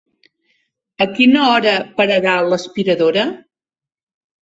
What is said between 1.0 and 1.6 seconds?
A quina